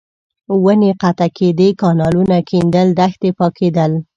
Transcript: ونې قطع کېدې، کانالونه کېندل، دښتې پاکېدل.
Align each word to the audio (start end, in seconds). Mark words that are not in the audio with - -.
ونې 0.63 0.91
قطع 1.01 1.29
کېدې، 1.37 1.67
کانالونه 1.81 2.37
کېندل، 2.49 2.87
دښتې 2.99 3.29
پاکېدل. 3.39 3.91